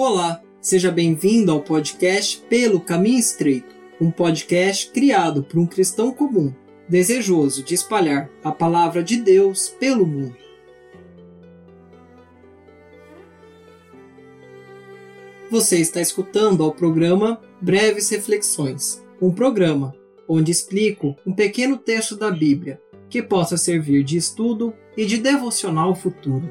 [0.00, 6.54] Olá, seja bem-vindo ao podcast Pelo Caminho Estreito, um podcast criado por um cristão comum,
[6.88, 10.36] desejoso de espalhar a palavra de Deus pelo mundo.
[15.50, 19.92] Você está escutando ao programa Breves Reflexões, um programa
[20.28, 25.92] onde explico um pequeno texto da Bíblia que possa servir de estudo e de devocional
[25.96, 26.48] futuro.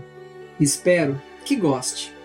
[0.60, 2.17] Espero que goste.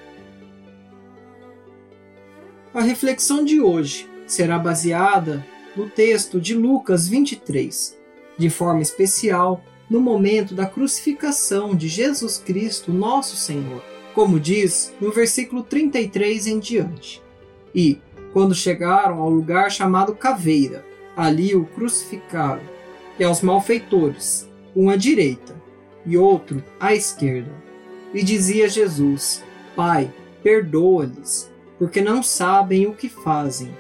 [2.75, 7.99] A reflexão de hoje será baseada no texto de Lucas 23,
[8.39, 15.13] de forma especial no momento da crucificação de Jesus Cristo, nosso Senhor, como diz no
[15.13, 17.23] versículo 33 em diante.
[17.75, 18.01] E,
[18.33, 20.83] quando chegaram ao lugar chamado Caveira,
[21.15, 22.63] ali o crucificaram,
[23.19, 25.55] e aos malfeitores, um à direita
[26.07, 27.53] e outro à esquerda.
[28.15, 29.45] E dizia Jesus:
[29.77, 30.11] Pai,
[30.43, 31.52] perdoa-lhes,
[31.83, 33.77] porque não sabem o que fazem.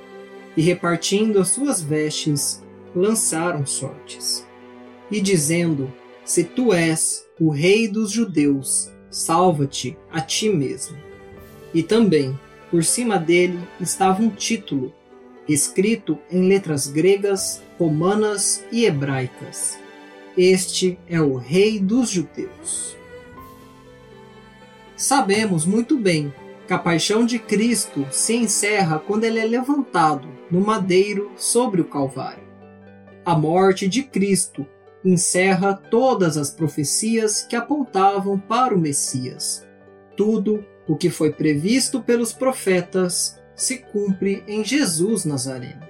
[0.56, 2.60] E repartindo as suas vestes,
[2.96, 4.44] lançaram sortes.
[5.08, 5.88] E dizendo:
[6.24, 10.98] Se tu és o rei dos judeus, salva-te a ti mesmo.
[11.72, 12.36] E também,
[12.72, 14.92] por cima dele, estava um título,
[15.48, 19.78] escrito em letras gregas, romanas e hebraicas.
[20.36, 22.96] Este é o Rei dos Judeus.
[24.96, 26.34] Sabemos muito bem
[26.66, 31.84] que a paixão de Cristo se encerra quando ele é levantado no madeiro sobre o
[31.84, 32.44] Calvário.
[33.24, 34.66] A morte de Cristo
[35.04, 39.66] encerra todas as profecias que apontavam para o Messias.
[40.16, 45.82] Tudo o que foi previsto pelos profetas se cumpre em Jesus Nazareno.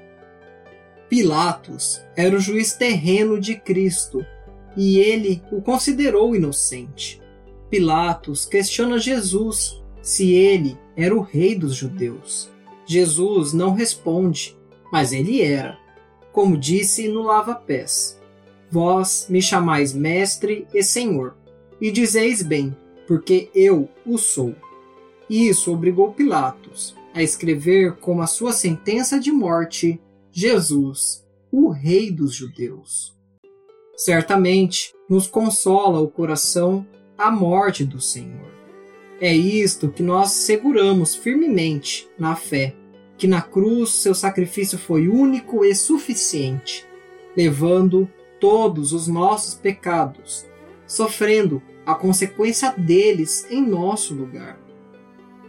[1.09, 4.25] Pilatos era o juiz terreno de Cristo
[4.77, 7.21] e ele o considerou inocente.
[7.69, 12.51] Pilatos questiona Jesus se ele era o rei dos judeus.
[12.85, 14.57] Jesus não responde,
[14.93, 15.79] mas ele era.
[16.33, 18.21] Como disse no lava-pés:
[18.71, 21.37] Vós me chamais mestre e senhor,
[21.81, 22.77] e dizeis bem,
[23.07, 24.55] porque eu o sou.
[25.31, 32.35] Isso obrigou Pilatos a escrever como a sua sentença de morte Jesus, o Rei dos
[32.35, 33.15] Judeus.
[33.95, 36.87] Certamente nos consola o coração
[37.17, 38.52] a morte do Senhor.
[39.21, 42.75] É isto que nós seguramos firmemente na fé,
[43.17, 46.85] que na cruz seu sacrifício foi único e suficiente,
[47.37, 50.45] levando todos os nossos pecados,
[50.87, 54.61] sofrendo a consequência deles em nosso lugar.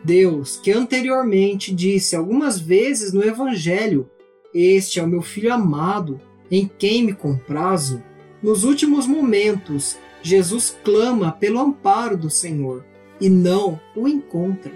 [0.04, 4.10] Deus, que anteriormente disse algumas vezes no Evangelho:
[4.54, 8.04] Este é o meu filho amado, em quem me comprazo,
[8.42, 12.84] nos últimos momentos, Jesus clama pelo amparo do Senhor
[13.20, 14.72] e não o encontra.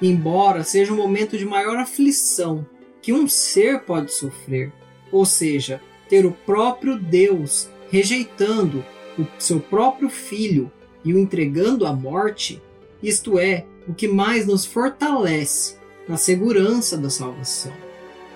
[0.00, 2.66] Embora seja um momento de maior aflição
[3.02, 4.72] que um ser pode sofrer,
[5.12, 8.84] ou seja, ter o próprio Deus rejeitando
[9.18, 10.70] o seu próprio filho
[11.04, 12.62] e o entregando à morte,
[13.02, 17.72] isto é o que mais nos fortalece na segurança da salvação.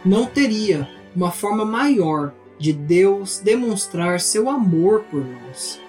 [0.05, 5.81] Não teria uma forma maior de Deus demonstrar seu amor por nós.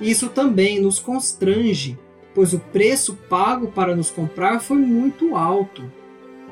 [0.00, 1.98] Isso também nos constrange
[2.36, 5.90] pois o preço pago para nos comprar foi muito alto.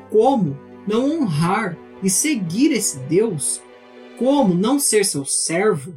[0.09, 3.61] Como não honrar e seguir esse Deus?
[4.17, 5.93] Como não ser seu servo?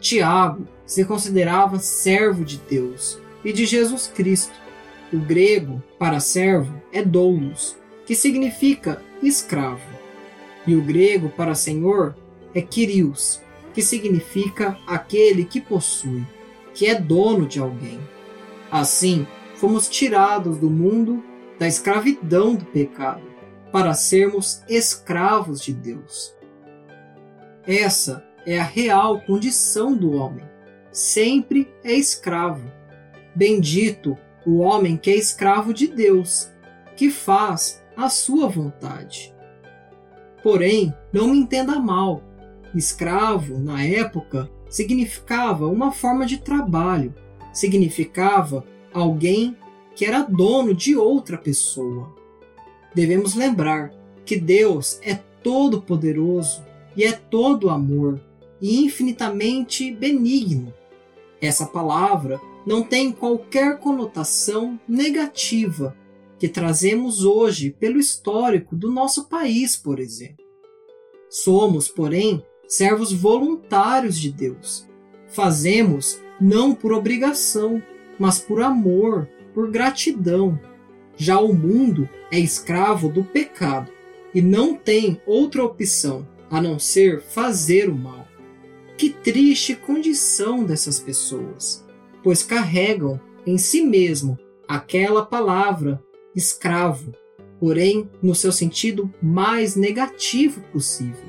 [0.00, 4.52] Tiago se considerava servo de Deus e de Jesus Cristo.
[5.12, 9.88] O grego para servo é doulos, que significa escravo.
[10.66, 12.16] E o grego para senhor
[12.52, 13.40] é kyrios,
[13.72, 16.26] que significa aquele que possui,
[16.74, 18.00] que é dono de alguém.
[18.70, 19.26] Assim,
[19.56, 21.22] fomos tirados do mundo
[21.58, 23.22] da escravidão do pecado
[23.72, 26.34] para sermos escravos de Deus.
[27.66, 30.44] Essa é a real condição do homem.
[30.90, 32.70] Sempre é escravo.
[33.34, 36.50] Bendito o homem que é escravo de Deus,
[36.96, 39.34] que faz a sua vontade.
[40.42, 42.22] Porém, não me entenda mal.
[42.74, 47.14] Escravo, na época, significava uma forma de trabalho
[47.52, 49.56] significava alguém
[49.94, 52.14] que era dono de outra pessoa.
[52.94, 53.92] Devemos lembrar
[54.24, 56.64] que Deus é todo-poderoso
[56.96, 58.20] e é todo amor
[58.60, 60.72] e infinitamente benigno.
[61.40, 65.96] Essa palavra não tem qualquer conotação negativa
[66.38, 70.44] que trazemos hoje pelo histórico do nosso país, por exemplo.
[71.28, 74.86] Somos, porém, servos voluntários de Deus.
[75.28, 77.82] Fazemos não por obrigação,
[78.18, 80.58] mas por amor, por gratidão.
[81.16, 83.90] Já o mundo é escravo do pecado
[84.34, 88.26] e não tem outra opção a não ser fazer o mal.
[88.96, 91.86] Que triste condição dessas pessoas,
[92.22, 94.38] pois carregam em si mesmo
[94.68, 96.02] aquela palavra
[96.34, 97.12] escravo,
[97.58, 101.28] porém no seu sentido mais negativo possível.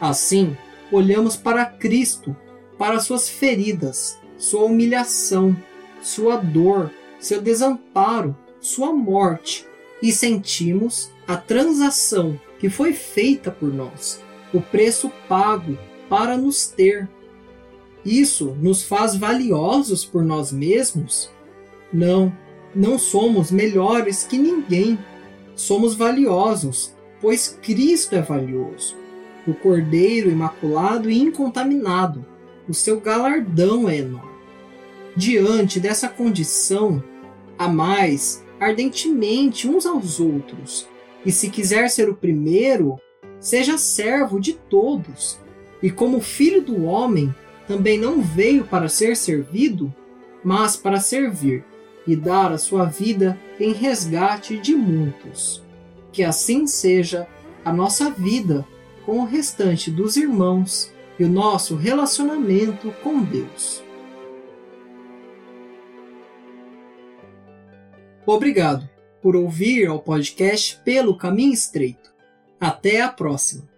[0.00, 0.56] Assim,
[0.92, 2.36] olhamos para Cristo,
[2.78, 5.56] para suas feridas, sua humilhação,
[6.02, 9.66] sua dor, seu desamparo, sua morte
[10.02, 14.22] e sentimos a transação que foi feita por nós,
[14.52, 15.78] o preço pago
[16.08, 17.08] para nos ter.
[18.04, 21.30] Isso nos faz valiosos por nós mesmos?
[21.92, 22.32] Não,
[22.74, 24.98] não somos melhores que ninguém.
[25.54, 28.96] Somos valiosos, pois Cristo é valioso.
[29.46, 32.26] O Cordeiro imaculado e incontaminado,
[32.68, 34.34] o seu galardão é enorme.
[35.16, 37.02] Diante dessa condição,
[37.58, 40.88] amais ardentemente uns aos outros,
[41.24, 42.98] e se quiser ser o primeiro,
[43.40, 45.38] seja servo de todos.
[45.82, 47.34] E como filho do homem,
[47.66, 49.94] também não veio para ser servido,
[50.42, 51.64] mas para servir
[52.06, 55.62] e dar a sua vida em resgate de muitos.
[56.12, 57.26] Que assim seja
[57.64, 58.66] a nossa vida
[59.04, 63.82] com o restante dos irmãos e o nosso relacionamento com Deus.
[68.26, 68.88] Obrigado
[69.20, 72.12] por ouvir ao podcast Pelo Caminho Estreito.
[72.58, 73.73] Até a próxima!